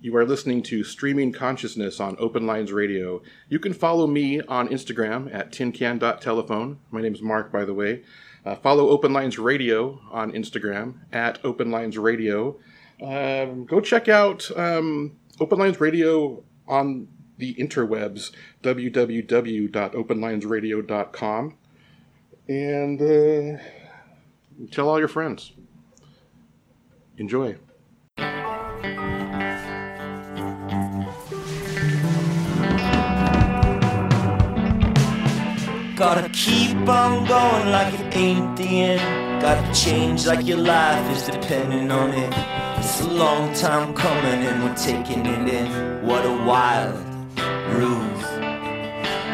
[0.00, 3.20] You are listening to Streaming Consciousness on Open Lines Radio.
[3.48, 6.78] You can follow me on Instagram at tincan.telephone.
[6.92, 8.04] My name is Mark, by the way.
[8.46, 12.60] Uh, follow Open Lines Radio on Instagram at Open Lines Radio.
[13.02, 18.30] Um, go check out um, Open Lines Radio on the interwebs,
[18.62, 21.56] www.openlinesradio.com.
[22.46, 23.58] And uh,
[24.70, 25.54] tell all your friends.
[27.16, 27.56] Enjoy.
[35.98, 39.42] Gotta keep on going like it ain't the end.
[39.42, 42.32] Gotta change like your life is depending on it.
[42.78, 46.06] It's a long time coming and we're taking it in.
[46.06, 47.04] What a wild
[47.74, 48.26] ruse.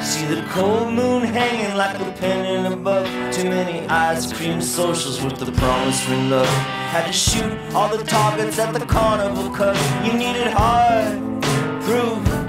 [0.03, 3.09] See the cold moon hanging like a pennant above.
[3.35, 6.49] Too many ice cream socials with the promise for love.
[6.95, 11.43] Had to shoot all the targets at the carnival cause you needed hard
[11.83, 12.44] proof.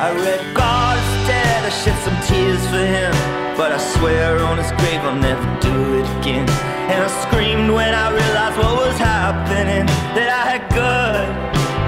[0.00, 3.12] I read God's dead, I shed some tears for him.
[3.56, 6.48] But I swear on his grave I'll never do it again.
[6.86, 9.86] And I screamed when I realized what was happening.
[10.14, 11.26] That I had good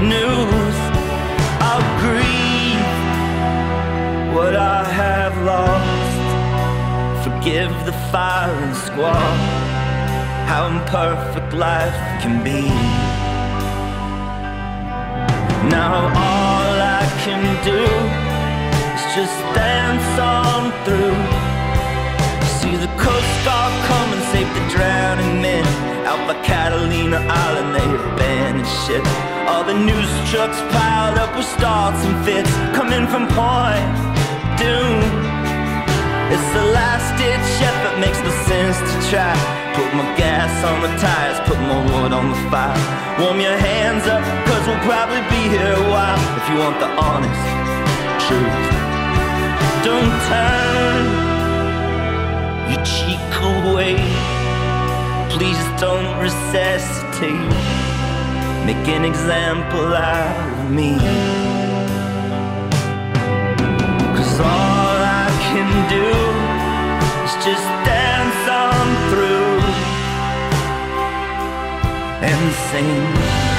[0.03, 0.77] news.
[1.63, 2.91] I'll grieve
[4.35, 6.19] what I have lost.
[7.23, 9.35] Forgive the fire and squall.
[10.51, 12.67] How imperfect life can be.
[15.71, 16.40] Now all
[17.25, 17.85] can do
[18.97, 21.21] is just dance on through.
[22.57, 25.65] See the Coast Guard come and save the drowning men.
[26.09, 29.05] Out by Catalina Island, they abandoned ship.
[29.49, 33.93] All the news trucks piled up with starts and fits coming from Point
[34.57, 35.05] Dume.
[36.33, 39.60] It's the last ditch effort, makes no sense to try.
[39.75, 42.77] Put my gas on the tires, put more wood on the fire.
[43.21, 46.21] Warm your hands up, cause we'll probably be here a while.
[46.39, 47.47] If you want the honest
[48.27, 48.61] truth,
[49.87, 51.03] don't turn
[52.71, 53.95] your cheek away.
[55.31, 57.55] Please don't resuscitate.
[58.67, 60.99] Make an example out of me.
[64.17, 66.11] Cause all I can do
[67.25, 69.30] is just dance on through
[72.23, 73.50] and sing.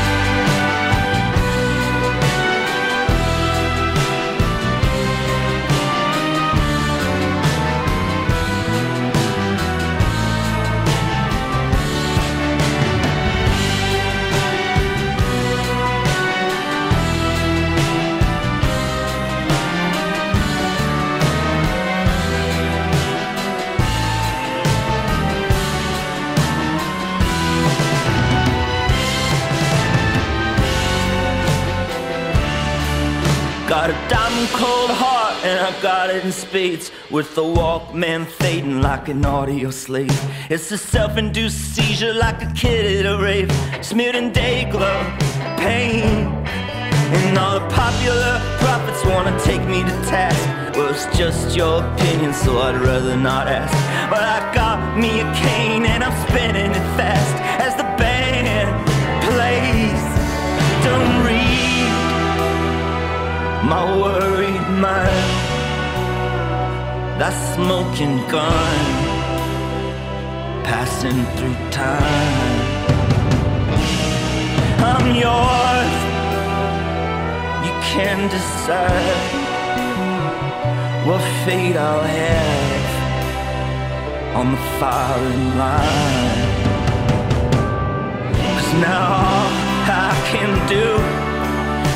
[35.71, 40.11] Heart and I got it in spades With the Walkman fading like an audio slave.
[40.49, 43.51] It's a self-induced seizure like a kid at a rave.
[43.81, 45.17] Smeared in Day-Glo,
[45.57, 46.27] pain
[47.13, 50.75] And all the popular prophets wanna take me to task.
[50.75, 53.73] Well it's just your opinion so I'd rather not ask.
[54.09, 57.35] But I got me a cane and I'm spinning it fast.
[57.61, 58.69] As the band
[59.25, 60.03] plays
[60.85, 61.51] Don't read
[63.69, 65.50] my worried mind.
[67.21, 68.85] That smoking gun
[70.65, 72.57] passing through time.
[74.89, 75.95] I'm yours.
[77.61, 79.31] You can decide
[81.05, 82.89] what fate I'll have
[84.35, 86.49] on the firing line.
[88.33, 89.51] Cause now all
[89.85, 90.87] I can do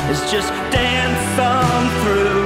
[0.08, 2.45] is just dance on through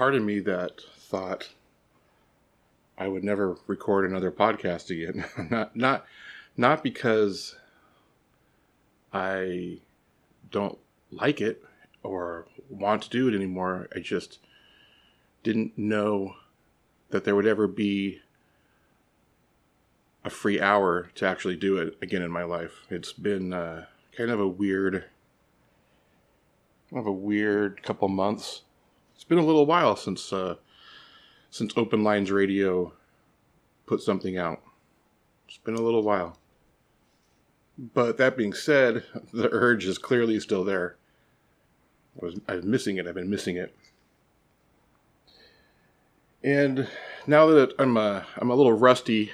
[0.00, 1.50] part of me that thought
[2.96, 5.26] I would never record another podcast again.
[5.50, 6.06] not not
[6.56, 7.54] not because
[9.12, 9.80] I
[10.50, 10.78] don't
[11.12, 11.62] like it
[12.02, 13.90] or want to do it anymore.
[13.94, 14.38] I just
[15.42, 16.36] didn't know
[17.10, 18.22] that there would ever be
[20.24, 22.86] a free hour to actually do it again in my life.
[22.88, 23.84] It's been uh,
[24.16, 25.04] kind of a weird,
[26.88, 28.62] kind of a weird couple months.
[29.30, 30.56] Been a little while since uh,
[31.50, 32.92] since Open Lines Radio
[33.86, 34.60] put something out.
[35.46, 36.36] It's been a little while.
[37.78, 40.96] But that being said, the urge is clearly still there.
[42.20, 43.06] I was I was missing it.
[43.06, 43.72] I've been missing it.
[46.42, 46.88] And
[47.28, 49.30] now that I'm uh, I'm a little rusty,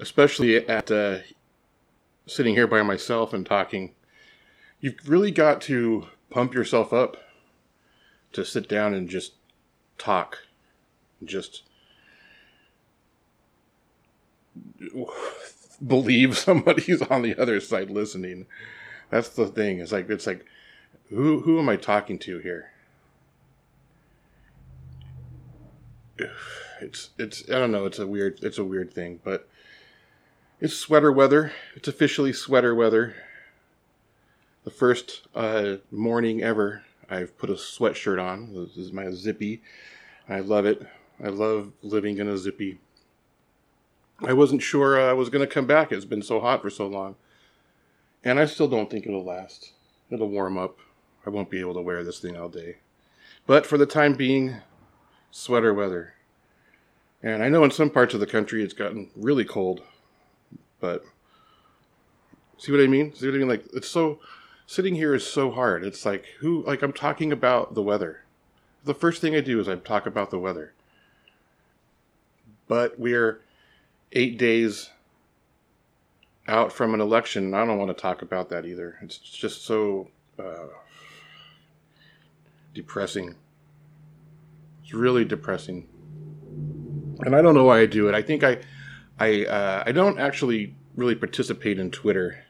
[0.00, 1.20] especially at uh,
[2.26, 3.94] sitting here by myself and talking,
[4.80, 7.16] you've really got to pump yourself up
[8.34, 9.32] to sit down and just
[9.98, 10.38] talk,
[11.24, 11.62] just
[15.86, 18.46] believe somebody's on the other side listening.
[19.10, 19.80] That's the thing.
[19.80, 20.44] It's like it's like
[21.10, 22.70] who who am I talking to here?
[26.80, 29.48] It's it's I don't know, it's a weird it's a weird thing, but
[30.60, 31.52] it's sweater weather.
[31.74, 33.14] It's officially sweater weather.
[34.64, 36.82] The first uh, morning ever
[37.14, 38.52] I've put a sweatshirt on.
[38.54, 39.62] This is my zippy.
[40.28, 40.86] I love it.
[41.22, 42.78] I love living in a zippy.
[44.20, 45.92] I wasn't sure uh, I was going to come back.
[45.92, 47.16] It's been so hot for so long.
[48.24, 49.72] And I still don't think it'll last.
[50.10, 50.78] It'll warm up.
[51.26, 52.78] I won't be able to wear this thing all day.
[53.46, 54.56] But for the time being,
[55.30, 56.14] sweater weather.
[57.22, 59.82] And I know in some parts of the country it's gotten really cold.
[60.80, 61.04] But
[62.58, 63.14] see what I mean?
[63.14, 63.48] See what I mean?
[63.48, 64.20] Like it's so
[64.66, 65.84] sitting here is so hard.
[65.84, 68.22] It's like who like I'm talking about the weather.
[68.84, 70.72] The first thing I do is I talk about the weather.
[72.66, 73.40] But we're
[74.12, 74.90] eight days
[76.46, 78.98] out from an election, and I don't want to talk about that either.
[79.02, 80.08] It's just so
[80.38, 80.66] uh,
[82.74, 83.36] depressing.
[84.82, 85.88] It's really depressing,
[87.20, 88.14] and I don't know why I do it.
[88.14, 88.58] I think I,
[89.18, 92.43] I, uh, I don't actually really participate in Twitter,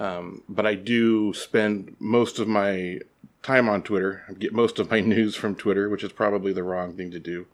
[0.00, 2.98] um, but I do spend most of my
[3.42, 4.24] time on Twitter.
[4.28, 7.20] I get most of my news from Twitter, which is probably the wrong thing to
[7.20, 7.46] do.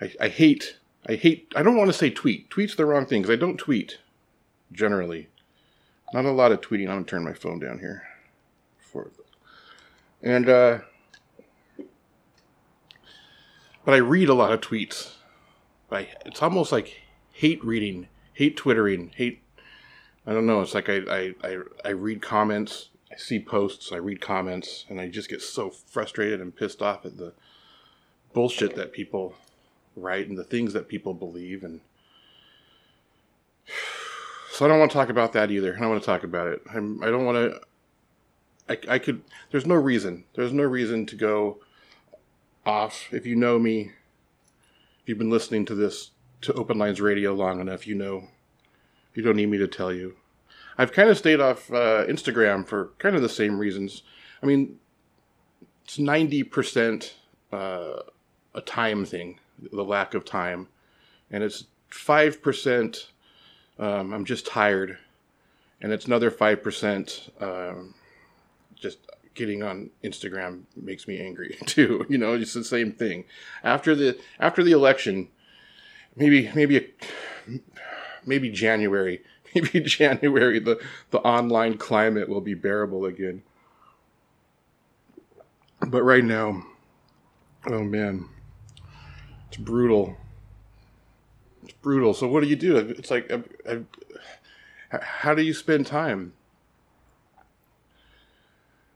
[0.00, 0.78] I, I hate
[1.08, 1.52] I hate.
[1.54, 2.50] I don't want to say tweet.
[2.50, 3.98] Tweet's the wrong thing because I don't tweet
[4.72, 5.28] generally.
[6.12, 6.88] Not a lot of tweeting.
[6.88, 8.02] I'm gonna turn my phone down here.
[8.78, 9.10] For
[10.22, 10.78] and uh,
[13.84, 15.12] but I read a lot of tweets.
[15.92, 17.02] I it's almost like
[17.32, 19.42] hate reading, hate twittering, hate.
[20.26, 20.60] I don't know.
[20.60, 22.90] It's like I I I, I read comments.
[23.12, 23.92] I see posts.
[23.92, 27.32] I read comments, and I just get so frustrated and pissed off at the
[28.32, 29.34] bullshit that people
[29.96, 31.80] write and the things that people believe and
[34.52, 35.74] so I don't want to talk about that either.
[35.74, 36.62] I don't want to talk about it.
[36.72, 37.60] I'm, I don't want to.
[38.68, 39.22] I, I could.
[39.50, 40.24] There's no reason.
[40.34, 41.58] There's no reason to go
[42.64, 43.12] off.
[43.12, 43.92] If you know me,
[45.02, 46.10] if you've been listening to this
[46.42, 48.28] to Open Lines Radio long enough, you know.
[49.16, 50.14] You don't need me to tell you.
[50.78, 54.02] I've kind of stayed off uh, Instagram for kind of the same reasons.
[54.42, 54.78] I mean,
[55.84, 57.14] it's ninety percent
[57.50, 58.00] uh,
[58.54, 59.40] a time thing
[59.72, 60.68] the lack of time,
[61.30, 63.10] and it's five percent.
[63.78, 64.98] Um, I'm just tired,
[65.80, 67.32] and it's another five percent.
[67.40, 67.94] Um,
[68.74, 68.98] just
[69.34, 72.04] getting on Instagram makes me angry too.
[72.10, 73.24] You know, it's the same thing.
[73.64, 75.28] After the after the election,
[76.16, 77.60] maybe maybe a,
[78.26, 79.22] maybe January,
[79.54, 80.80] maybe January, the
[81.10, 83.42] the online climate will be bearable again.
[85.80, 86.64] But right now,
[87.66, 88.28] oh man,
[89.48, 90.16] it's brutal.
[91.62, 92.14] It's brutal.
[92.14, 92.76] So what do you do?
[92.76, 93.78] It's like, uh, uh,
[94.92, 96.32] I, I, how do you spend time?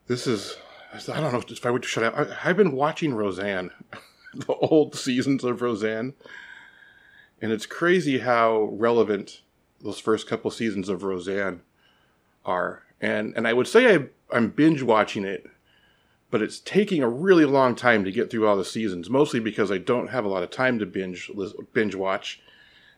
[0.07, 0.57] This is,
[0.93, 2.15] I don't know if I would shut up.
[2.17, 3.71] I, I've been watching Roseanne,
[4.35, 6.15] the old seasons of Roseanne,
[7.41, 9.41] and it's crazy how relevant
[9.81, 11.63] those first couple seasons of Roseanne
[12.45, 12.83] are.
[13.01, 15.47] And and I would say I, I'm binge watching it
[16.31, 19.71] but it's taking a really long time to get through all the seasons, mostly because
[19.71, 21.31] I don't have a lot of time to binge
[21.73, 22.41] binge watch,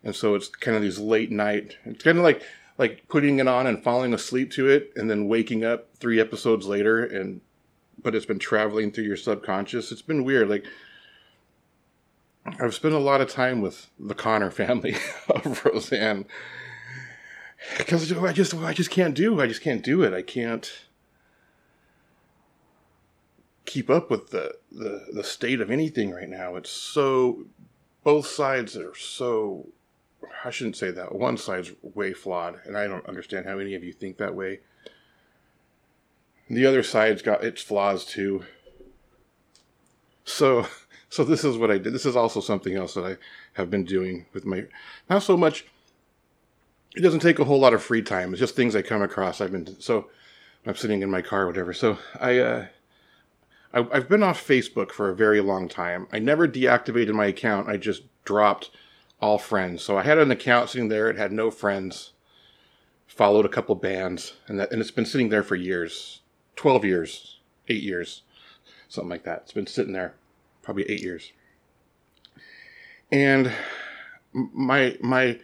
[0.05, 1.77] and so it's kind of these late night.
[1.85, 2.43] It's kind of like
[2.79, 6.67] like putting it on and falling asleep to it, and then waking up three episodes
[6.67, 7.41] later, and
[8.03, 9.93] but it's been traveling through your subconscious.
[9.93, 10.51] It's been weird.
[10.51, 10.65] Like
[12.45, 14.97] I've spent a lot of time with the Connor family
[15.29, 16.27] of Roseanne
[17.79, 20.13] because I just I just can't do I just can't do it.
[20.13, 20.71] I can't
[23.65, 26.57] keep up with the, the the state of anything right now.
[26.57, 27.45] It's so
[28.03, 29.69] both sides are so
[30.45, 31.15] I shouldn't say that.
[31.15, 34.61] One side's way flawed, and I don't understand how any of you think that way.
[36.51, 38.45] The other side's got its flaws too.
[40.25, 40.67] So,
[41.13, 41.93] so this is what I did.
[41.93, 43.17] This is also something else that I
[43.53, 44.65] have been doing with my,
[45.09, 45.67] not so much.
[46.97, 48.33] It doesn't take a whole lot of free time.
[48.33, 49.41] It's just things I come across.
[49.41, 50.09] I've been so.
[50.67, 51.73] I'm sitting in my car, or whatever.
[51.73, 52.67] So I, uh,
[53.75, 56.07] I, I've been off Facebook for a very long time.
[56.13, 57.69] I never deactivated my account.
[57.69, 58.71] I just dropped
[59.21, 59.83] all friends.
[59.83, 61.11] So I had an account sitting there.
[61.11, 62.13] It had no friends.
[63.07, 66.21] Followed a couple bands, and that, and it's been sitting there for years,
[66.57, 68.23] twelve years, eight years,
[68.89, 69.43] something like that.
[69.43, 70.15] It's been sitting there,
[70.63, 71.33] probably eight years.
[73.11, 73.53] And
[74.33, 75.39] my my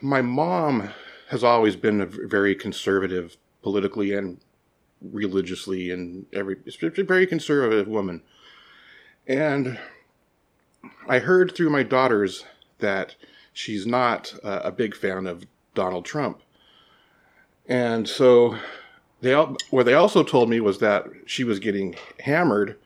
[0.00, 0.90] my mom
[1.28, 4.38] has always been a very conservative politically and
[5.02, 8.22] religiously and every very conservative woman.
[9.26, 9.78] And
[11.08, 12.44] I heard through my daughters
[12.78, 13.16] that
[13.52, 16.42] she's not a big fan of Donald Trump.
[17.68, 18.56] And so
[19.20, 22.78] they what they also told me was that she was getting hammered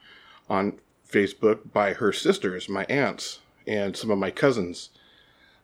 [0.51, 0.79] on
[1.09, 4.91] Facebook by her sisters, my aunts, and some of my cousins,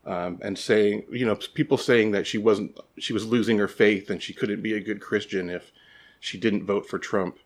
[0.07, 4.09] um, and saying, you know, people saying that she wasn't, she was losing her faith
[4.09, 5.73] and she couldn't be a good Christian if
[6.21, 7.39] she didn't vote for Trump.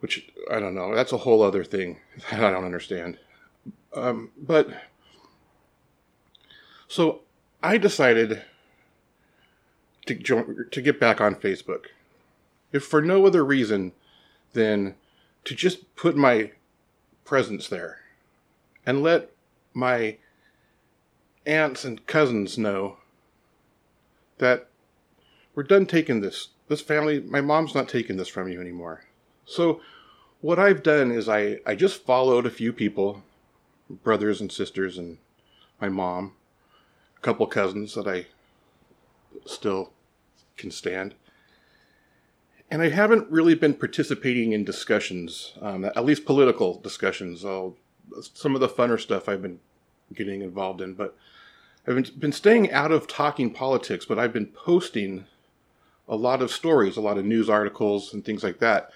[0.00, 0.94] Which I don't know.
[0.94, 1.98] That's a whole other thing
[2.30, 3.18] that I don't understand.
[3.92, 4.68] Um, but
[6.86, 7.22] so
[7.62, 8.42] I decided
[10.06, 11.86] to join, to get back on Facebook,
[12.72, 13.92] if for no other reason
[14.52, 14.94] than
[15.48, 16.50] to just put my
[17.24, 18.00] presence there
[18.84, 19.30] and let
[19.72, 20.18] my
[21.46, 22.98] aunts and cousins know
[24.36, 24.68] that
[25.54, 26.48] we're done taking this.
[26.68, 29.04] This family, my mom's not taking this from you anymore.
[29.46, 29.80] So,
[30.42, 33.22] what I've done is I, I just followed a few people
[33.88, 35.16] brothers and sisters and
[35.80, 36.34] my mom,
[37.16, 38.26] a couple cousins that I
[39.46, 39.94] still
[40.58, 41.14] can stand.
[42.70, 47.44] And I haven't really been participating in discussions, um, at least political discussions.
[47.44, 47.76] I'll,
[48.20, 49.60] some of the funner stuff I've been
[50.14, 51.16] getting involved in, but
[51.86, 55.24] I've been, staying out of talking politics, but I've been posting
[56.06, 58.90] a lot of stories, a lot of news articles, and things like that.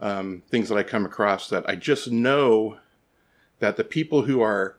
[0.00, 2.78] Um, things that I come across that I just know
[3.60, 4.76] that the people who are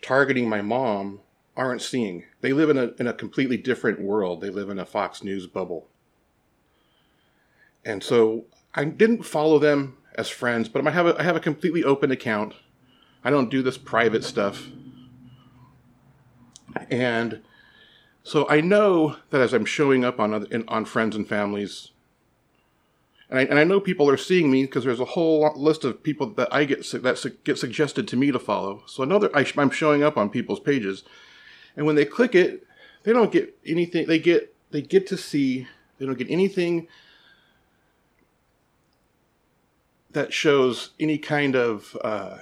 [0.00, 1.20] targeting my mom
[1.56, 2.24] aren't seeing.
[2.40, 4.40] They live in a, in a completely different world.
[4.40, 5.88] They live in a Fox News bubble.
[7.86, 11.40] And so I didn't follow them as friends, but I have a, I have a
[11.40, 12.52] completely open account.
[13.24, 14.66] I don't do this private stuff.
[16.90, 17.40] And
[18.22, 21.92] so I know that as I'm showing up on other, on friends and families
[23.28, 26.02] and I, and I know people are seeing me because there's a whole list of
[26.02, 28.82] people that I get that su- get suggested to me to follow.
[28.86, 31.02] So another I, I'm showing up on people's pages,
[31.76, 32.64] and when they click it,
[33.02, 34.06] they don't get anything.
[34.06, 35.66] They get they get to see.
[35.98, 36.88] They don't get anything
[40.16, 42.38] that shows any kind of uh,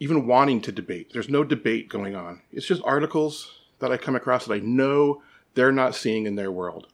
[0.00, 1.12] even wanting to debate.
[1.12, 2.42] There's no debate going on.
[2.52, 5.22] It's just articles that I come across that I know
[5.54, 6.88] they're not seeing in their world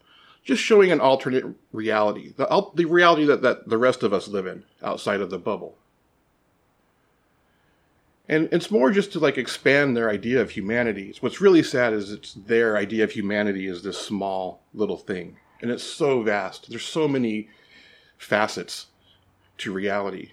[0.45, 4.47] just showing an alternate reality, the, the reality that, that the rest of us live
[4.47, 5.77] in outside of the bubble.
[8.29, 11.15] And it's more just to like expand their idea of humanity.
[11.21, 15.37] What's really sad is it's their idea of humanity is this small little thing.
[15.61, 16.71] And it's so vast.
[16.71, 17.49] There's so many
[18.17, 18.87] facets
[19.59, 20.31] to reality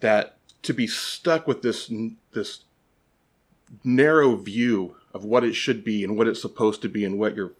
[0.00, 1.92] that to be stuck with this
[2.32, 2.60] this
[3.82, 7.36] narrow view of what it should be and what it's supposed to be and what
[7.36, 7.52] you're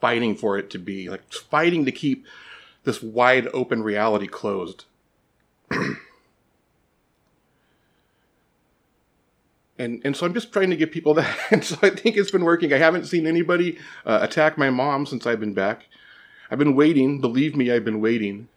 [0.00, 1.08] fighting for it to be.
[1.08, 2.26] Like fighting to keep
[2.84, 4.84] this wide open reality closed.
[9.78, 11.36] and and so I'm just trying to give people that.
[11.50, 12.72] And so I think it's been working.
[12.72, 15.86] I haven't seen anybody uh, attack my mom since I've been back.
[16.50, 17.20] I've been waiting.
[17.20, 18.48] Believe me, I've been waiting.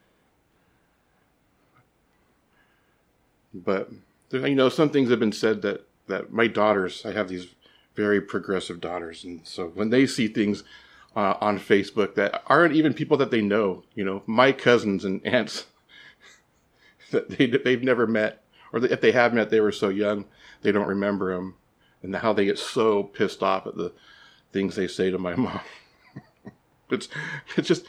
[3.54, 3.92] But
[4.32, 7.06] you know, some things have been said that that my daughters.
[7.06, 7.48] I have these
[7.96, 10.64] very progressive daughters, and so when they see things
[11.16, 15.26] uh, on Facebook that aren't even people that they know, you know, my cousins and
[15.26, 15.66] aunts
[17.12, 20.26] that they they've never met, or if they have met, they were so young
[20.62, 21.56] they don't remember him
[22.02, 23.92] and how they get so pissed off at the
[24.52, 25.60] things they say to my mom.
[26.90, 27.10] it's
[27.56, 27.86] it's just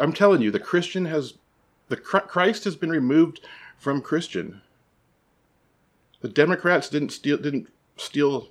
[0.00, 1.34] I'm telling you, the Christian has
[1.88, 3.40] the Christ has been removed
[3.78, 4.62] from Christian.
[6.20, 8.48] The Democrats didn't steal didn't steal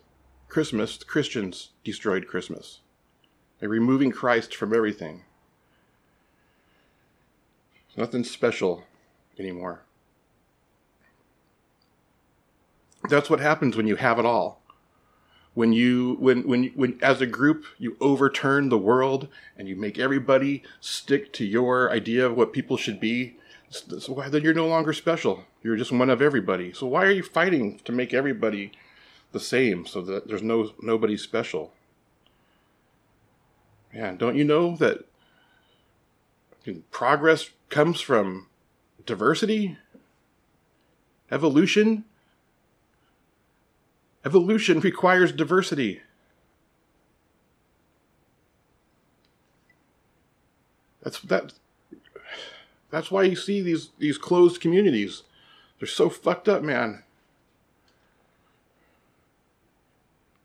[0.49, 2.79] Christmas, the Christians destroyed Christmas.
[3.59, 5.23] by removing Christ from everything.
[7.95, 8.83] Nothing special
[9.39, 9.83] anymore.
[13.11, 14.61] That's what happens when you have it all.
[15.53, 19.27] When you, when, when, when, as a group, you overturn the world
[19.57, 23.35] and you make everybody stick to your idea of what people should be,
[23.69, 25.43] so then you're no longer special.
[25.61, 26.71] You're just one of everybody.
[26.71, 28.71] So why are you fighting to make everybody
[29.33, 31.73] the same so that there's no nobody special?
[33.93, 35.05] Man, don't you know that
[36.91, 38.47] progress comes from
[39.05, 39.77] diversity?
[41.29, 42.05] Evolution?
[44.23, 46.01] Evolution requires diversity.
[51.01, 51.53] That's that
[52.91, 55.23] that's why you see these these closed communities.
[55.79, 57.03] They're so fucked up, man.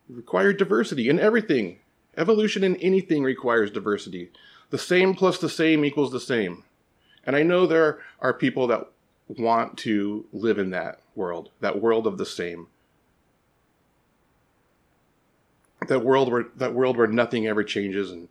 [0.09, 1.79] require diversity in everything.
[2.15, 4.31] Evolution in anything requires diversity.
[4.69, 6.63] The same plus the same equals the same.
[7.23, 8.87] And I know there are people that
[9.27, 12.67] want to live in that world, that world of the same.
[15.87, 18.27] That world where that world where nothing ever changes and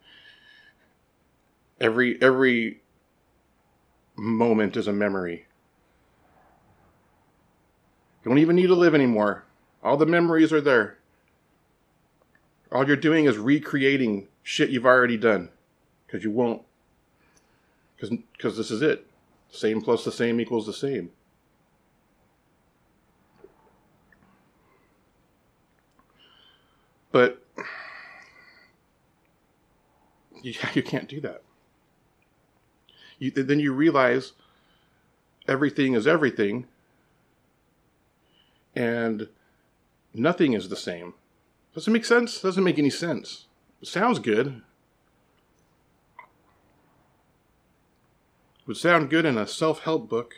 [1.81, 2.81] every every
[4.17, 5.47] moment is a memory.
[8.25, 9.45] You don't even need to live anymore.
[9.83, 10.99] All the memories are there.
[12.73, 15.51] All you're doing is recreating shit you've already done.
[16.07, 16.63] Because you won't.
[17.97, 19.07] Because this is it.
[19.51, 21.11] Same plus the same equals the same.
[27.13, 27.46] But
[30.47, 31.43] you, you can't do that.
[33.19, 34.33] You, then you realize
[35.49, 36.67] everything is everything
[38.75, 39.29] and
[40.15, 41.15] nothing is the same.
[41.75, 42.41] Does it make sense?
[42.41, 43.47] Doesn't make any sense.
[43.81, 44.63] It sounds good.
[48.67, 50.35] Would sound good in a self help book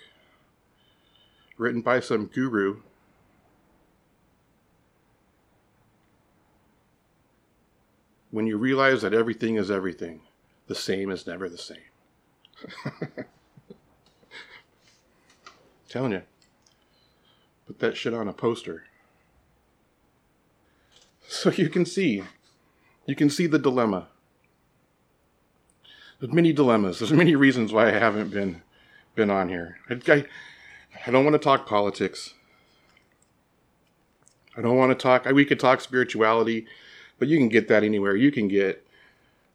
[1.56, 2.82] written by some guru.
[8.30, 10.20] When you realize that everything is everything,
[10.66, 11.78] the same is never the same.
[15.88, 16.22] Telling you.
[17.66, 18.84] Put that shit on a poster.
[21.26, 22.24] So you can see.
[23.06, 24.08] You can see the dilemma.
[26.20, 26.98] There's many dilemmas.
[26.98, 28.62] There's many reasons why I haven't been
[29.14, 29.78] been on here.
[29.90, 30.24] I, I,
[31.06, 32.34] I don't want to talk politics.
[34.56, 35.24] I don't want to talk.
[35.26, 36.66] We could talk spirituality,
[37.18, 38.16] but you can get that anywhere.
[38.16, 38.86] You can get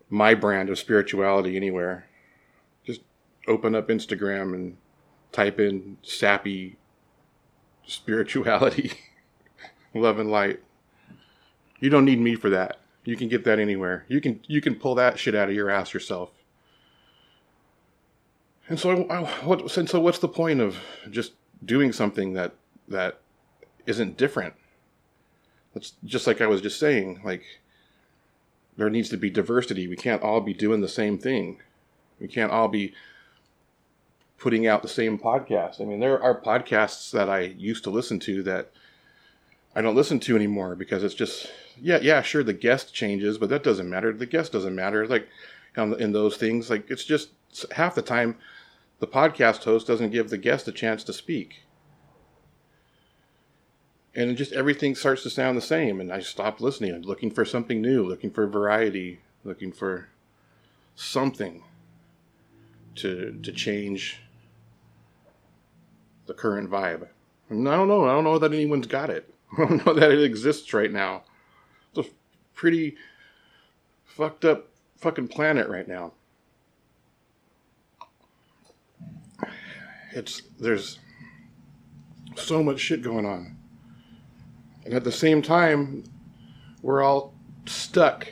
[0.10, 2.06] my brand of spirituality anywhere
[2.86, 3.02] Just
[3.48, 4.78] open up Instagram and
[5.32, 6.78] type in sappy
[7.86, 8.94] spirituality,
[9.94, 10.62] love and light.
[11.80, 12.78] You don't need me for that.
[13.04, 14.06] You can get that anywhere.
[14.08, 16.30] You can you can pull that shit out of your ass yourself.
[18.70, 19.70] And so, I, what?
[19.70, 20.78] So, what's the point of
[21.10, 21.34] just
[21.66, 22.54] doing something that
[22.88, 23.20] that
[23.86, 24.54] isn't different?
[25.76, 27.22] It's just like I was just saying.
[27.24, 27.44] Like,
[28.78, 29.88] there needs to be diversity.
[29.88, 31.60] We can't all be doing the same thing.
[32.20, 32.94] We can't all be
[34.38, 35.80] putting out the same podcast.
[35.80, 38.72] I mean, there are podcasts that I used to listen to that
[39.76, 43.50] I don't listen to anymore because it's just yeah, yeah, sure the guest changes, but
[43.50, 44.14] that doesn't matter.
[44.14, 45.08] The guest doesn't matter.
[45.08, 45.28] Like
[45.78, 47.30] um, in those things, like it's just
[47.72, 48.38] half the time
[49.00, 51.64] the podcast host doesn't give the guest a chance to speak.
[54.16, 56.94] And just everything starts to sound the same, and I stopped listening.
[56.94, 60.10] I'm looking for something new, looking for variety, looking for
[60.96, 61.64] something
[62.96, 64.22] to to change
[66.28, 67.08] the current vibe.
[67.50, 68.06] And I don't know.
[68.06, 69.34] I don't know that anyone's got it.
[69.58, 71.24] I don't know that it exists right now.
[71.96, 72.12] It's a
[72.54, 72.96] pretty
[74.06, 76.14] fucked up fucking planet right now.
[80.12, 81.00] It's there's
[82.36, 83.58] so much shit going on.
[84.86, 86.04] And at the same time,
[86.82, 87.34] we're all
[87.66, 88.28] stuck.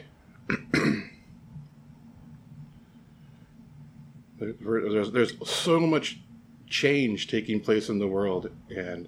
[4.39, 6.19] there's, there's so much
[6.67, 9.07] change taking place in the world, and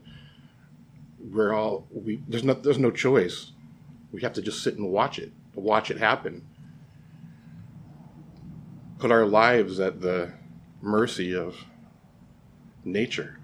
[1.31, 3.51] we're all we there's no there's no choice.
[4.11, 6.45] We have to just sit and watch it, watch it happen.
[8.99, 10.33] Put our lives at the
[10.81, 11.65] mercy of
[12.85, 13.39] nature.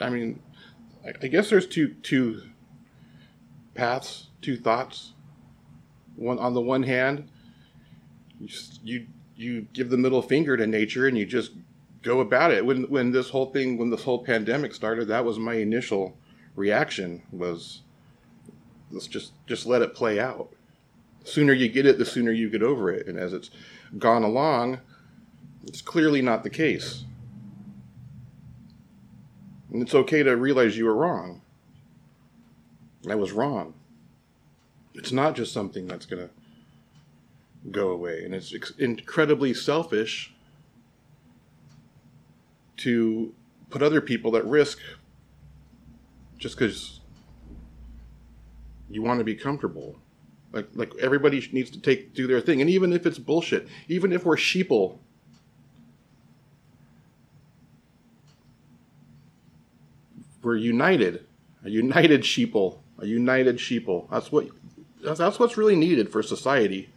[0.00, 0.40] I mean,
[1.04, 2.42] I guess there's two two
[3.74, 5.12] paths, two thoughts.
[6.16, 7.28] One on the one hand,
[8.38, 8.48] you,
[8.84, 11.52] you you give the middle finger to nature and you just
[12.02, 12.64] go about it.
[12.64, 16.16] When when this whole thing, when this whole pandemic started, that was my initial
[16.54, 17.82] reaction was
[18.90, 20.52] let's just just let it play out.
[21.20, 23.06] The sooner you get it, the sooner you get over it.
[23.06, 23.50] And as it's
[23.98, 24.80] gone along,
[25.66, 27.04] it's clearly not the case.
[29.72, 31.40] And it's okay to realize you were wrong.
[33.08, 33.74] I was wrong.
[34.94, 38.22] It's not just something that's going to go away.
[38.24, 40.34] And it's incredibly selfish
[42.78, 43.34] to
[43.70, 44.78] put other people at risk
[46.38, 47.00] just because
[48.90, 49.96] you want to be comfortable.
[50.52, 54.12] Like, like everybody needs to take do their thing, and even if it's bullshit, even
[54.12, 54.98] if we're sheeple,
[60.42, 61.26] we're united,
[61.64, 64.10] a united sheeple, a united sheeple.
[64.10, 64.48] That's what
[65.02, 66.88] that's, what's really needed for society.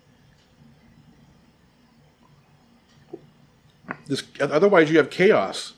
[4.08, 5.74] This, otherwise, you have chaos.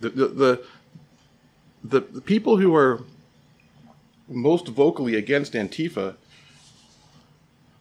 [0.00, 0.64] The, the,
[1.84, 3.02] the, the people who are
[4.28, 6.16] most vocally against Antifa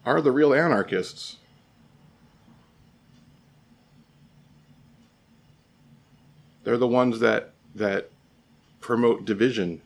[0.06, 1.38] are the real anarchists.
[6.68, 8.10] They're the ones that that
[8.82, 9.82] promote division.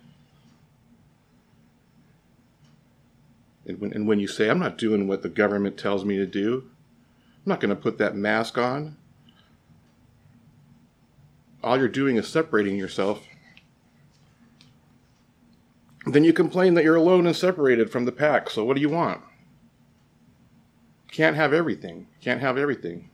[3.68, 6.26] And when, and when you say, I'm not doing what the government tells me to
[6.26, 8.98] do, I'm not going to put that mask on.
[11.64, 13.28] All you're doing is separating yourself.
[16.08, 18.50] Then you complain that you're alone and separated from the pack.
[18.50, 19.22] So what do you want?
[21.12, 22.08] Can't have everything.
[22.22, 23.12] Can't have everything.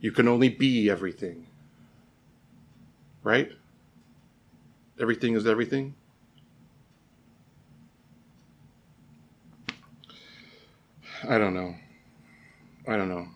[0.00, 1.45] You can only be everything.
[3.26, 3.50] Right?
[5.00, 5.96] Everything is everything.
[11.28, 11.74] I don't know.
[12.86, 13.26] I don't know.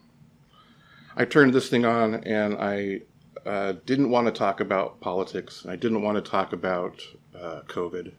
[1.16, 3.00] I turned this thing on and I
[3.44, 5.66] uh, didn't want to talk about politics.
[5.68, 7.03] I didn't want to talk about
[7.35, 8.12] uh, COVID.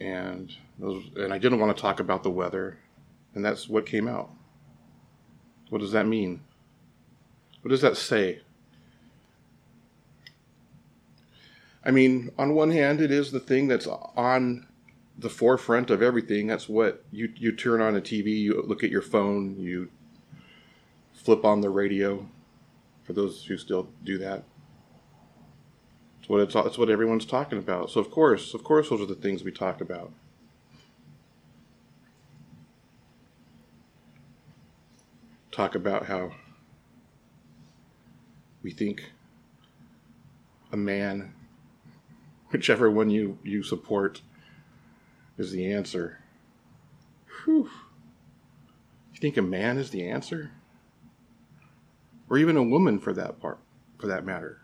[0.00, 2.78] And those, and I didn't want to talk about the weather.
[3.36, 4.30] And that's what came out.
[5.70, 6.40] What does that mean?
[7.60, 8.40] What does that say?
[11.84, 14.66] I mean, on one hand, it is the thing that's on
[15.18, 16.46] the forefront of everything.
[16.46, 19.90] That's what you you turn on a TV, you look at your phone, you
[21.12, 22.28] flip on the radio.
[23.02, 24.44] For those who still do that,
[26.20, 27.90] it's what it's it's what everyone's talking about.
[27.90, 30.12] So of course, of course, those are the things we talk about.
[35.50, 36.32] Talk about how
[38.62, 39.10] we think
[40.70, 41.34] a man
[42.52, 44.20] whichever one you, you support
[45.38, 46.18] is the answer.
[47.44, 47.70] Whew.
[49.12, 50.52] You think a man is the answer?
[52.28, 53.58] Or even a woman for that part,
[53.98, 54.60] for that matter?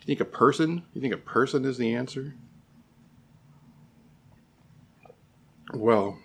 [0.00, 0.82] You think a person?
[0.94, 2.34] You think a person is the answer?
[5.72, 6.18] Well,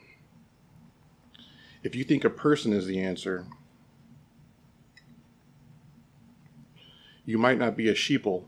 [1.83, 3.45] if you think a person is the answer,
[7.27, 8.45] You might not be a sheeple,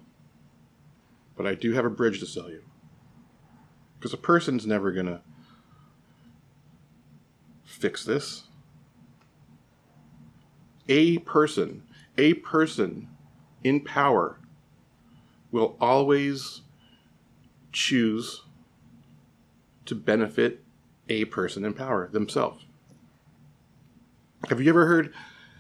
[1.35, 2.63] but I do have a bridge to sell you.
[3.99, 5.19] Because a person's never going to
[7.65, 8.43] fix this.
[10.87, 11.83] A person,
[12.17, 13.09] a person
[13.65, 14.39] in power
[15.51, 16.61] will always
[17.73, 18.43] choose
[19.87, 20.63] to benefit
[21.09, 22.63] a person in power themselves.
[24.47, 25.13] Have you ever heard?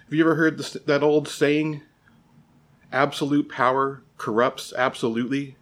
[0.05, 1.81] Have you ever heard this, that old saying?
[2.91, 5.55] Absolute power corrupts absolutely?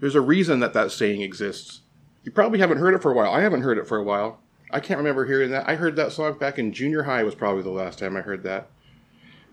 [0.00, 1.80] There's a reason that that saying exists.
[2.22, 3.32] You probably haven't heard it for a while.
[3.32, 4.40] I haven't heard it for a while.
[4.70, 5.68] I can't remember hearing that.
[5.68, 8.42] I heard that song back in junior high was probably the last time I heard
[8.42, 8.68] that.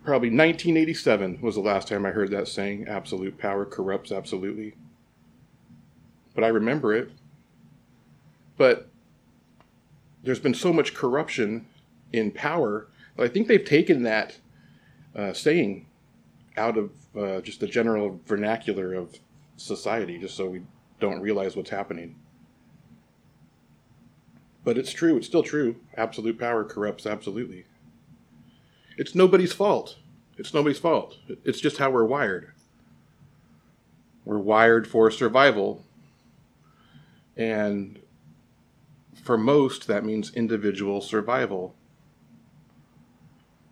[0.04, 4.74] Probably 1987 was the last time I heard that saying, absolute power corrupts absolutely.
[6.36, 7.12] But I remember it.
[8.58, 8.90] But
[10.24, 11.68] there's been so much corruption
[12.12, 14.40] in power that I think they've taken that
[15.16, 15.86] uh, saying
[16.58, 19.18] out of uh, just the general vernacular of
[19.58, 20.62] society, just so we
[21.00, 22.16] don't realize what's happening.
[24.64, 25.76] But it's true, it's still true.
[25.98, 27.66] Absolute power corrupts absolutely.
[28.98, 29.98] It's nobody's fault.
[30.38, 31.18] It's nobody's fault.
[31.44, 32.54] It's just how we're wired.
[34.26, 35.84] We're wired for survival.
[37.36, 38.00] And
[39.22, 41.76] for most, that means individual survival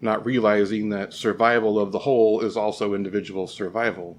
[0.01, 4.17] not realizing that survival of the whole is also individual survival.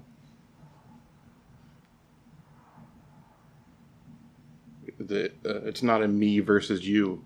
[4.97, 7.25] The, uh, it's not a me versus you.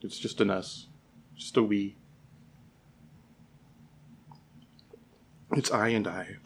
[0.00, 0.86] It's just an us,
[1.36, 1.96] just a we.
[5.52, 6.36] It's I and I.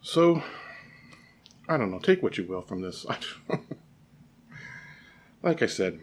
[0.00, 0.42] So,
[1.68, 1.98] I don't know.
[1.98, 3.04] Take what you will from this.
[5.46, 6.00] like I said,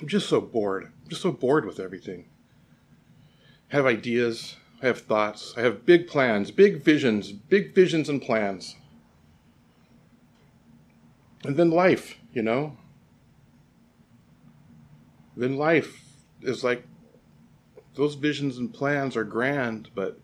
[0.00, 0.86] I'm just so bored.
[1.04, 2.26] I'm just so bored with everything.
[3.72, 4.56] I have ideas.
[4.82, 5.54] I have thoughts.
[5.56, 8.74] I have big plans, big visions, big visions and plans.
[11.44, 12.76] And then life, you know?
[15.36, 16.02] Then life
[16.42, 16.84] is like
[17.94, 20.18] those visions and plans are grand, but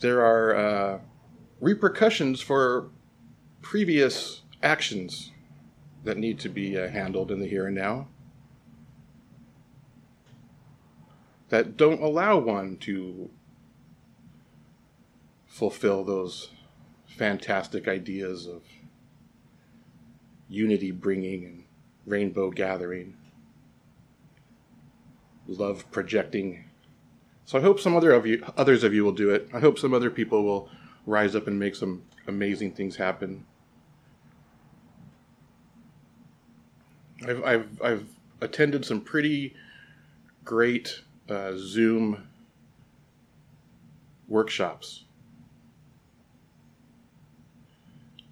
[0.00, 0.98] there are uh,
[1.58, 2.90] repercussions for
[3.62, 5.30] previous actions
[6.06, 8.06] that need to be uh, handled in the here and now
[11.48, 13.30] that don't allow one to
[15.46, 16.50] fulfill those
[17.06, 18.62] fantastic ideas of
[20.48, 21.64] unity bringing and
[22.04, 23.16] rainbow gathering,
[25.46, 26.64] love projecting.
[27.44, 29.48] So I hope some other of you, others of you will do it.
[29.54, 30.68] I hope some other people will
[31.06, 33.46] rise up and make some amazing things happen.
[37.28, 38.08] I've, I've, I've
[38.40, 39.54] attended some pretty
[40.44, 42.28] great uh, Zoom
[44.28, 45.04] workshops.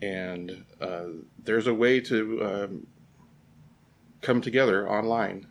[0.02, 1.07] And uh,
[1.42, 2.87] there's a way to um,
[4.20, 5.46] come together online.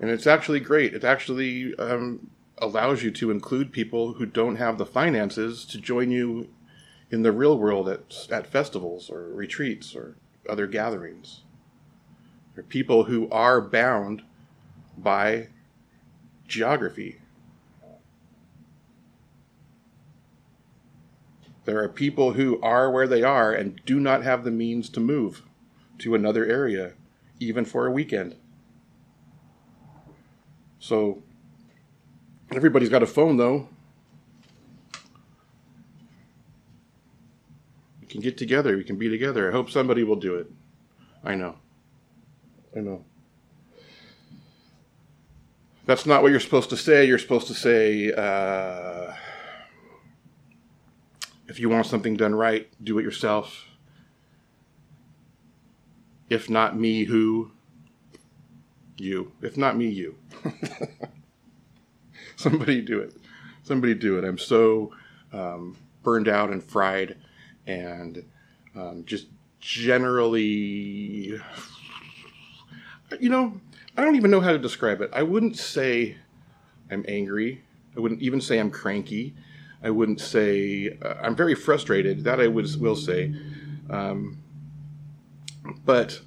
[0.00, 0.92] And it's actually great.
[0.92, 6.10] It actually um, allows you to include people who don't have the finances to join
[6.10, 6.48] you
[7.10, 10.16] in the real world at, at festivals or retreats or
[10.48, 11.42] other gatherings.
[12.54, 14.22] There are people who are bound
[14.96, 15.48] by
[16.48, 17.20] geography.
[21.64, 25.00] There are people who are where they are and do not have the means to
[25.00, 25.42] move
[25.98, 26.92] to another area,
[27.40, 28.36] even for a weekend.
[30.78, 31.22] So
[32.52, 33.68] Everybody's got a phone, though.
[38.16, 38.76] Can get together.
[38.76, 39.48] We can be together.
[39.48, 40.50] I hope somebody will do it.
[41.22, 41.56] I know.
[42.74, 43.04] I know.
[45.84, 47.04] That's not what you're supposed to say.
[47.04, 49.12] You're supposed to say, uh,
[51.46, 53.66] if you want something done right, do it yourself.
[56.28, 57.52] If not me, who?
[58.96, 59.32] You.
[59.42, 60.16] If not me, you.
[62.36, 63.14] somebody do it.
[63.62, 64.24] Somebody do it.
[64.24, 64.92] I'm so
[65.32, 67.16] um, burned out and fried
[67.66, 68.24] and
[68.74, 69.26] um, just
[69.60, 71.40] generally,
[73.20, 73.60] you know,
[73.96, 75.10] I don't even know how to describe it.
[75.12, 76.16] I wouldn't say
[76.90, 77.62] I'm angry.
[77.96, 79.34] I wouldn't even say I'm cranky.
[79.82, 82.24] I wouldn't say uh, I'm very frustrated.
[82.24, 83.34] That I would will say,
[83.90, 84.38] um,
[85.84, 86.20] but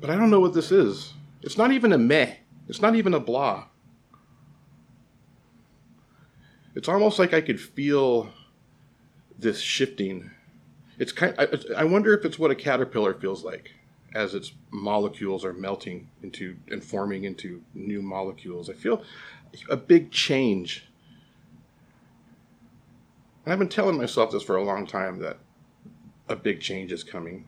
[0.00, 1.12] but I don't know what this is.
[1.42, 2.34] It's not even a meh.
[2.68, 3.66] It's not even a blah
[6.74, 8.28] it's almost like I could feel
[9.44, 10.32] this shifting.
[10.98, 11.34] It's kind.
[11.38, 13.70] I, I wonder if it's what a caterpillar feels like
[14.14, 18.68] as its molecules are melting into and forming into new molecules.
[18.68, 19.04] I feel
[19.68, 20.88] a big change.
[23.44, 25.38] And I've been telling myself this for a long time that
[26.28, 27.46] a big change is coming.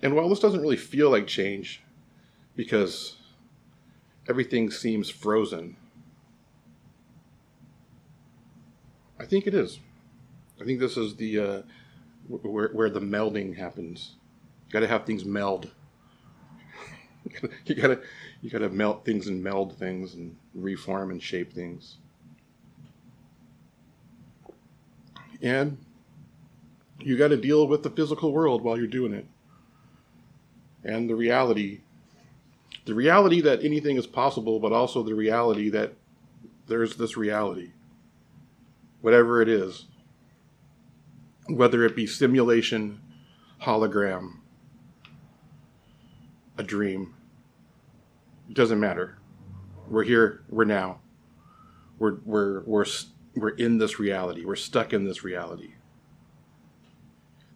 [0.00, 1.82] And while this doesn't really feel like change
[2.54, 3.16] because
[4.28, 5.76] everything seems frozen,
[9.20, 9.80] I think it is.
[10.60, 11.62] I think this is the uh,
[12.28, 14.14] where where the melding happens.
[14.66, 15.70] You got to have things meld.
[17.66, 18.00] you gotta
[18.42, 21.96] you gotta melt things and meld things and reform and shape things.
[25.42, 25.78] And
[27.00, 29.26] you got to deal with the physical world while you're doing it.
[30.84, 31.80] And the reality
[32.86, 35.92] the reality that anything is possible, but also the reality that
[36.66, 37.72] there's this reality
[39.00, 39.86] whatever it is,
[41.48, 43.00] whether it be simulation,
[43.62, 44.38] hologram,
[46.56, 47.14] a dream,
[48.48, 49.18] it doesn't matter.
[49.88, 51.00] We're here, we're now.
[51.98, 52.86] We're, we're, we're,
[53.34, 55.72] we're in this reality, we're stuck in this reality.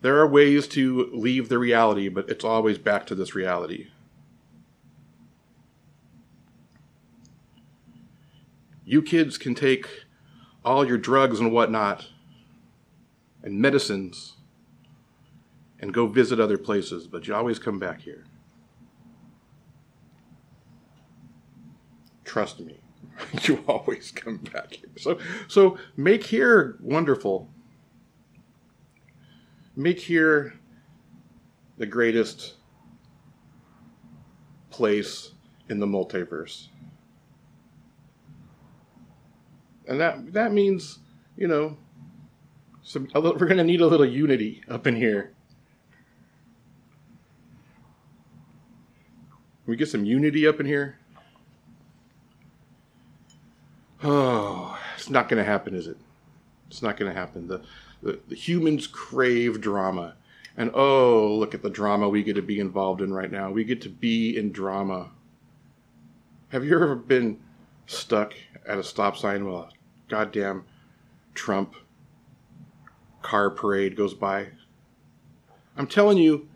[0.01, 3.89] There are ways to leave the reality, but it's always back to this reality.
[8.85, 9.87] You kids can take
[10.65, 12.09] all your drugs and whatnot
[13.43, 14.37] and medicines
[15.81, 18.25] and go visit other places, but you always come back here.
[22.25, 22.81] Trust me.
[23.43, 24.91] you always come back here.
[24.97, 27.51] So, so make here wonderful.
[29.75, 30.55] Make here
[31.79, 32.55] the greatest
[34.71, 35.33] place
[35.69, 36.69] in the multiverse.
[39.87, 40.99] And that that means,
[41.37, 41.77] you know,
[42.83, 45.33] some little, we're to need a little unity up in here.
[49.65, 50.99] Can we get some unity up in here?
[54.03, 55.97] Oh, it's not to happen, is it?
[56.69, 57.47] It's not to happen.
[57.47, 57.63] The,
[58.03, 60.15] the, the humans crave drama.
[60.57, 63.51] And oh, look at the drama we get to be involved in right now.
[63.51, 65.11] We get to be in drama.
[66.49, 67.39] Have you ever been
[67.93, 68.35] stuck
[68.67, 69.71] at a stop sign while a
[70.09, 70.65] goddamn
[71.35, 71.75] Trump
[73.23, 74.49] car parade goes by?
[75.77, 76.49] I'm telling you,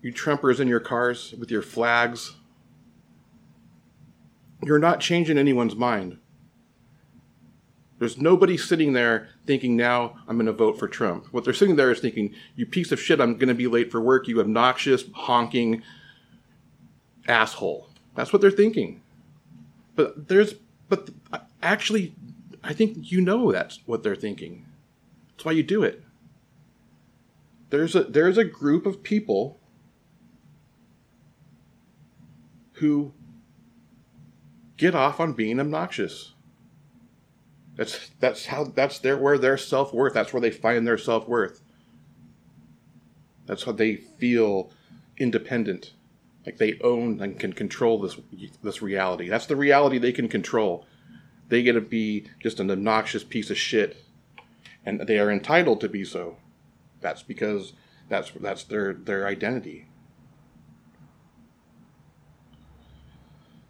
[0.00, 2.36] you Trumpers in your cars with your flags,
[4.62, 6.18] you're not changing anyone's mind.
[7.98, 11.26] There's nobody sitting there thinking, now I'm going to vote for Trump.
[11.32, 13.90] What they're sitting there is thinking, you piece of shit, I'm going to be late
[13.90, 15.82] for work, you obnoxious, honking
[17.28, 17.88] asshole.
[18.14, 19.00] That's what they're thinking.
[19.94, 20.54] But there's,
[20.88, 21.10] but
[21.62, 22.14] actually,
[22.62, 24.66] I think you know that's what they're thinking.
[25.30, 26.02] That's why you do it.
[27.70, 29.58] There's a, there's a group of people
[32.74, 33.12] who
[34.76, 36.32] get off on being obnoxious.
[37.76, 40.14] That's that's how that's their where their self worth.
[40.14, 41.60] That's where they find their self worth.
[43.46, 44.70] That's how they feel
[45.18, 45.92] independent,
[46.46, 48.18] like they own and can control this
[48.62, 49.28] this reality.
[49.28, 50.86] That's the reality they can control.
[51.48, 54.04] They get to be just an obnoxious piece of shit,
[54.84, 56.36] and they are entitled to be so.
[57.00, 57.74] That's because
[58.08, 59.86] that's that's their their identity.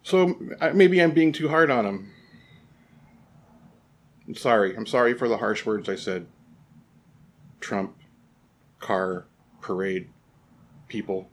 [0.03, 0.39] So
[0.73, 2.11] maybe I'm being too hard on them.
[4.27, 4.75] I'm sorry.
[4.75, 6.27] I'm sorry for the harsh words I said.
[7.59, 7.95] Trump,
[8.79, 9.25] car,
[9.61, 10.09] parade,
[10.87, 11.29] people.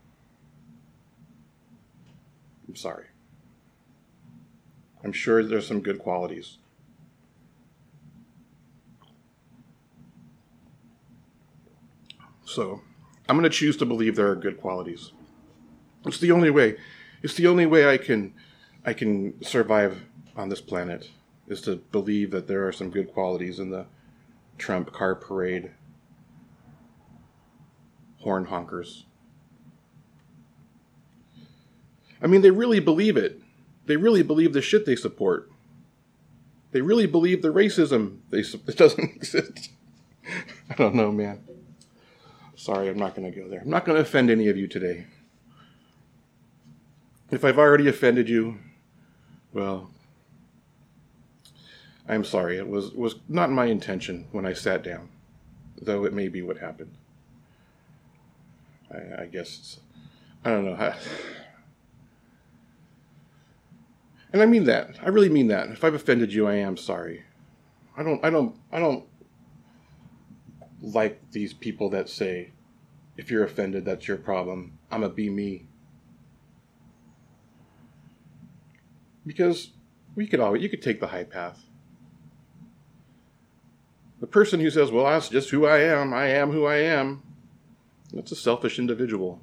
[2.73, 3.05] I'm sorry.
[5.05, 6.57] I'm sure there's some good qualities.
[12.47, 12.81] So,
[13.29, 15.13] I'm going to choose to believe there are good qualities.
[16.07, 16.79] It's the only way.
[17.23, 18.33] It's the only way I can
[18.87, 20.05] I can survive
[20.35, 21.11] on this planet
[21.49, 23.85] is to believe that there are some good qualities in the
[24.57, 25.73] Trump car parade
[28.21, 29.05] horn honkers.
[32.23, 33.41] I mean, they really believe it.
[33.87, 35.51] They really believe the shit they support.
[36.71, 38.39] They really believe the racism they
[38.71, 39.71] it doesn't exist.
[40.71, 41.41] I don't know, man.
[42.55, 43.61] Sorry, I'm not going to go there.
[43.61, 45.07] I'm not going to offend any of you today.
[47.31, 48.59] If I've already offended you,
[49.53, 49.91] well,
[52.09, 52.59] I'm sorry.
[52.59, 55.09] It was was not my intention when I sat down,
[55.81, 56.95] though it may be what happened.
[58.93, 59.81] I, I guess
[60.45, 60.95] I don't know.
[64.33, 64.97] and I mean that.
[65.03, 65.69] I really mean that.
[65.71, 67.25] If I've offended you, I am sorry.
[67.97, 68.25] I don't.
[68.25, 68.57] I don't.
[68.73, 69.05] I don't
[70.81, 72.53] like these people that say,
[73.17, 75.67] "If you're offended, that's your problem." I'm a be me.
[79.25, 79.71] Because
[80.15, 81.65] we could always you could take the high path.
[84.23, 87.25] The person who says, Well, that's just who I am, I am who I am,
[88.13, 89.43] that's a selfish individual.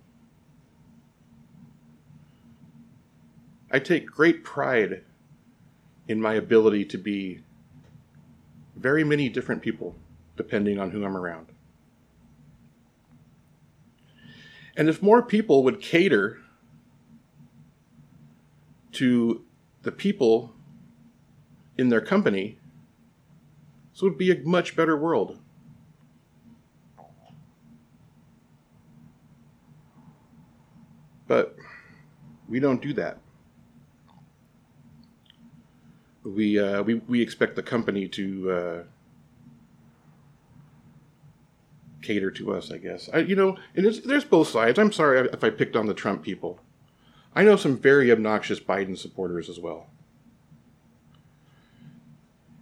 [3.72, 5.04] I take great pride
[6.08, 7.44] in my ability to be
[8.76, 9.96] very many different people
[10.36, 11.48] depending on who I'm around.
[14.76, 16.40] And if more people would cater
[18.94, 19.44] to
[19.84, 20.54] the people
[21.78, 22.58] in their company,
[23.92, 25.38] this would be a much better world.
[31.28, 31.56] But
[32.48, 33.20] we don't do that.
[36.24, 38.84] We, uh, we, we expect the company to uh,
[42.02, 43.10] cater to us, I guess.
[43.14, 44.78] I, you know, and there's both sides.
[44.78, 46.60] I'm sorry if I picked on the Trump people.
[47.36, 49.88] I know some very obnoxious Biden supporters as well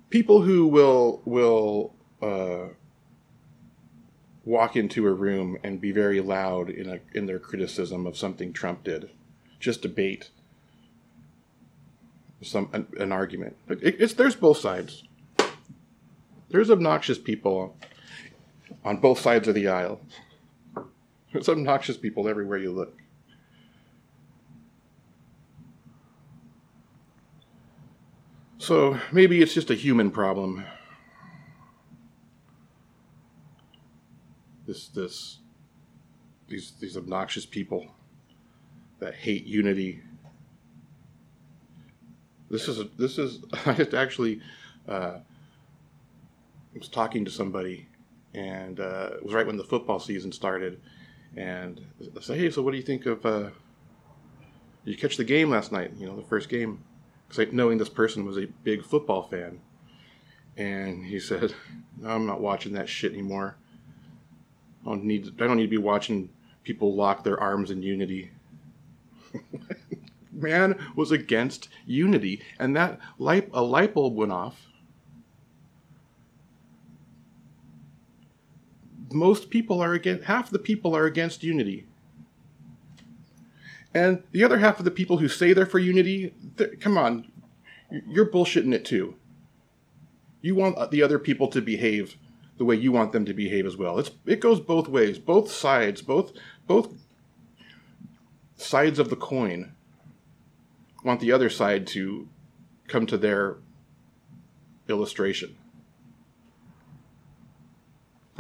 [0.09, 2.67] people who will will uh,
[4.45, 8.53] walk into a room and be very loud in a, in their criticism of something
[8.53, 9.09] Trump did,
[9.59, 10.31] just debate
[12.41, 13.55] some an, an argument.
[13.67, 15.03] It, it's there's both sides.
[16.49, 17.75] There's obnoxious people
[18.85, 19.99] on both sides of the aisle.
[21.33, 22.97] There's obnoxious people everywhere you look.
[28.57, 30.65] So maybe it's just a human problem.
[34.65, 35.39] This this
[36.47, 37.87] these these obnoxious people
[38.99, 40.01] that hate unity.
[42.49, 44.41] This is this is I just actually
[44.87, 45.19] uh,
[46.73, 47.87] was talking to somebody,
[48.33, 50.79] and uh, it was right when the football season started,
[51.35, 51.81] and
[52.15, 53.25] I said, "Hey, so what do you think of?
[53.25, 53.49] Uh,
[54.85, 55.91] did you catch the game last night?
[55.97, 56.83] You know, the first game."
[57.27, 59.59] Because I knowing this person was a big football fan,
[60.55, 61.53] and he said,
[61.97, 63.57] no, "I'm not watching that shit anymore.
[64.85, 65.27] I don't need.
[65.41, 66.29] I don't need to be watching
[66.63, 68.31] people lock their arms in unity."
[70.37, 74.67] Man was against unity, and that light a light bulb went off.
[79.11, 80.25] Most people are against.
[80.25, 81.87] Half the people are against unity.
[83.93, 86.33] And the other half of the people who say they're for unity,
[86.79, 87.31] come on,
[88.07, 89.15] you're bullshitting it too.
[90.41, 92.15] You want the other people to behave
[92.57, 93.97] the way you want them to behave as well.
[93.99, 95.19] It's it goes both ways.
[95.19, 96.31] Both sides, both
[96.67, 96.93] both
[98.55, 99.73] sides of the coin
[101.07, 102.27] want the other side to
[102.87, 103.57] come to their
[104.87, 105.57] illustration.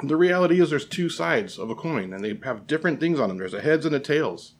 [0.03, 3.29] The reality is there's two sides of a coin and they have different things on
[3.29, 3.39] them.
[3.39, 4.53] There's a heads and a tails.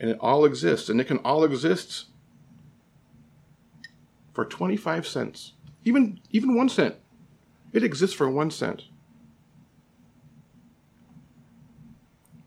[0.00, 2.06] and it all exists, and it can all exist
[4.32, 5.54] for 25 cents.
[5.84, 6.96] Even even 1 cent.
[7.72, 8.84] It exists for 1 cent.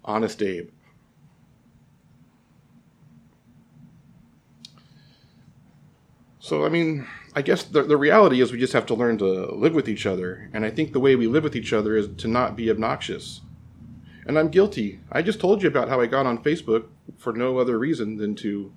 [0.04, 0.70] Honest Abe.
[6.52, 9.56] So, I mean, I guess the, the reality is we just have to learn to
[9.56, 10.50] live with each other.
[10.52, 13.40] And I think the way we live with each other is to not be obnoxious.
[14.26, 15.00] And I'm guilty.
[15.10, 16.88] I just told you about how I got on Facebook
[17.18, 18.74] for no other reason than to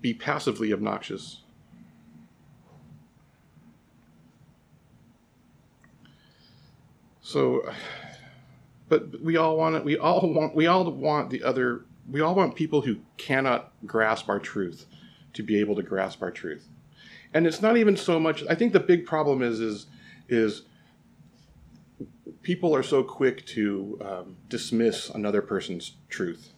[0.00, 1.42] be passively obnoxious.
[7.20, 7.70] So,
[8.88, 9.84] but we all want it.
[9.84, 10.56] We all want.
[10.56, 11.84] We all want the other.
[12.10, 14.86] We all want people who cannot grasp our truth
[15.34, 16.68] to be able to grasp our truth.
[17.34, 18.42] And it's not even so much.
[18.48, 19.86] I think the big problem is is
[20.28, 20.62] is
[22.42, 26.52] people are so quick to um, dismiss another person's truth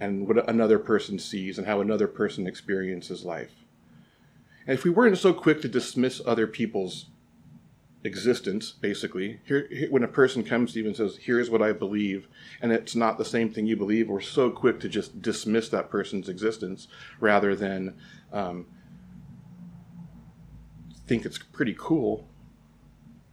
[0.00, 3.52] and what another person sees and how another person experiences life.
[4.66, 7.06] And if we weren't so quick to dismiss other people's
[8.04, 11.72] existence, basically, here, here, when a person comes to you and says, "Here's what I
[11.72, 12.28] believe,"
[12.62, 15.90] and it's not the same thing you believe, we're so quick to just dismiss that
[15.90, 16.88] person's existence
[17.20, 17.94] rather than
[18.32, 18.66] um,
[21.08, 22.28] think it's pretty cool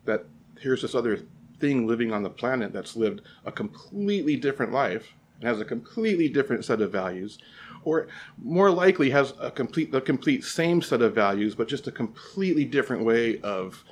[0.05, 0.25] that
[0.59, 1.19] here's this other
[1.59, 6.29] thing living on the planet that's lived a completely different life and has a completely
[6.29, 7.37] different set of values
[7.83, 8.07] or
[8.41, 12.63] more likely has a complete the complete same set of values but just a completely
[12.63, 13.83] different way of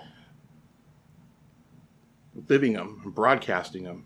[2.48, 4.06] living them and broadcasting them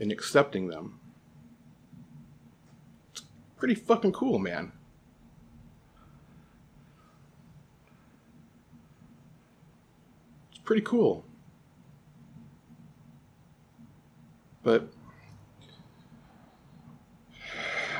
[0.00, 0.98] and accepting them
[3.12, 3.22] it's
[3.56, 4.72] pretty fucking cool man
[10.54, 11.24] It's pretty cool.
[14.62, 14.88] But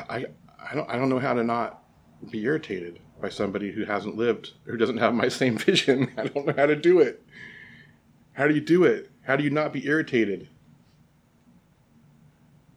[0.08, 0.26] I
[0.60, 1.82] I don't I don't know how to not
[2.30, 6.12] be irritated by somebody who hasn't lived, who doesn't have my same vision.
[6.16, 7.23] I don't know how to do it.
[8.34, 9.10] How do you do it?
[9.22, 10.48] How do you not be irritated?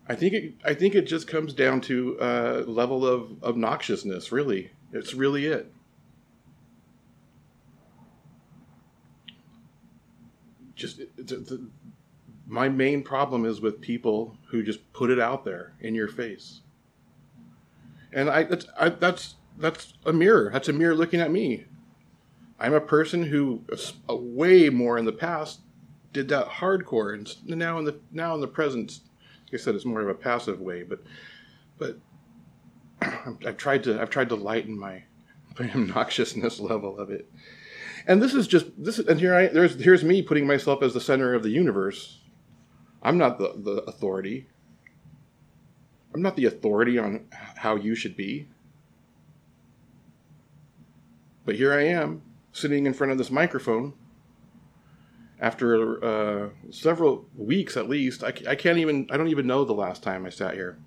[0.07, 4.71] I think it I think it just comes down to a level of obnoxiousness, really.
[4.93, 5.71] It's really it.
[10.77, 11.53] just it's
[12.45, 16.61] my main problem is with people who just put it out there in your face.
[18.13, 20.51] And I that's I, that's that's a mirror.
[20.53, 21.65] That's a mirror looking at me.
[22.59, 23.63] I'm a person who,
[24.09, 25.61] uh, way more in the past,
[26.13, 28.99] did that hardcore, and now in the now in the present,
[29.45, 30.83] like I said, it's more of a passive way.
[30.83, 31.03] But
[31.77, 31.99] but
[33.45, 35.03] I've tried to I've tried to lighten my
[35.59, 37.29] my obnoxiousness level of it
[38.07, 41.01] and this is just this and here I there's here's me putting myself as the
[41.01, 42.19] center of the universe.
[43.03, 44.47] I'm not the, the authority.
[46.15, 47.25] I'm not the authority on
[47.57, 48.47] how you should be.
[51.45, 52.21] But here I am,
[52.57, 53.93] sitting in front of this microphone.
[55.39, 59.73] After uh, several weeks at least, I, I can't even, I don't even know the
[59.73, 60.79] last time I sat here.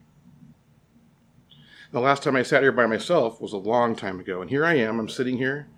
[1.92, 4.40] The last time I sat here by myself was a long time ago.
[4.40, 5.68] And here I am, I'm sitting here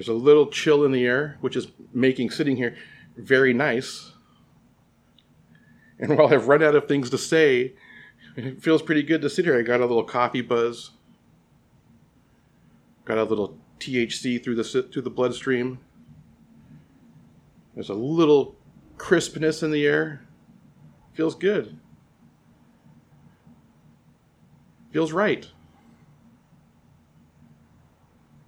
[0.00, 2.74] there's a little chill in the air, which is making sitting here
[3.18, 4.12] very nice.
[5.98, 7.74] And while I've run out of things to say,
[8.34, 9.58] it feels pretty good to sit here.
[9.58, 10.92] I got a little coffee buzz,
[13.04, 15.78] got a little THC through the through the bloodstream.
[17.74, 18.56] There's a little
[18.98, 20.26] crispness in the air.
[21.14, 21.78] Feels good.
[24.90, 25.48] Feels right.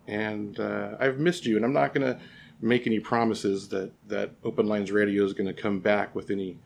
[0.08, 2.20] And uh, I've missed you, and I'm not going to
[2.60, 6.58] make any promises that, that Open Lines Radio is going to come back with any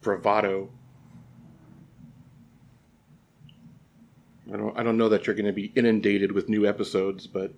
[0.00, 0.70] bravado.
[4.48, 7.52] I don't, I don't know that you're going to be inundated with new episodes, but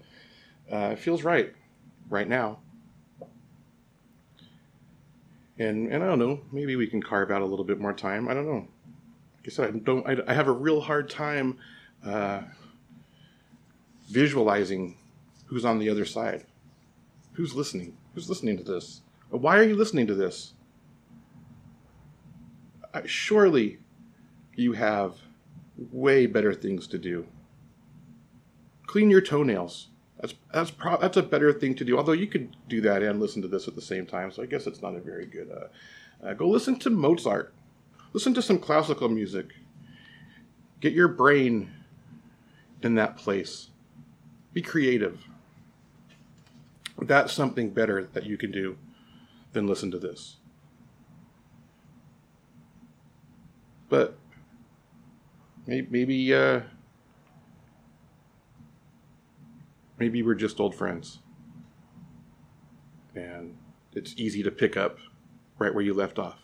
[0.71, 1.53] uh, it feels right
[2.09, 2.59] right now.
[5.59, 8.29] And, and I don't know, maybe we can carve out a little bit more time.
[8.29, 8.67] I don't know.
[9.37, 10.07] Like I said, I don't.
[10.07, 11.59] I, I have a real hard time
[12.05, 12.43] uh,
[14.09, 14.97] visualizing
[15.47, 16.47] who's on the other side,
[17.33, 19.03] who's listening, who's listening to this.
[19.31, 20.55] Why are you listening to this?
[23.07, 23.79] surely
[24.55, 25.17] you have
[25.77, 27.27] way better things to do.
[28.87, 29.89] Clean your toenails.
[30.21, 31.97] That's that's pro- that's a better thing to do.
[31.97, 34.47] Although you could do that and listen to this at the same time, so I
[34.47, 35.51] guess it's not a very good.
[35.51, 37.53] Uh, uh, go listen to Mozart.
[38.13, 39.55] Listen to some classical music.
[40.81, 41.71] Get your brain
[42.83, 43.71] in that place.
[44.53, 45.27] Be creative.
[46.99, 48.79] That's something better that you can do
[49.53, 50.37] than listen to this.
[53.89, 54.17] But
[55.67, 56.61] maybe, maybe, uh,
[59.99, 61.21] maybe we're just old friends.
[63.15, 63.57] And
[63.93, 64.99] it's easy to pick up
[65.59, 66.44] right where you left off.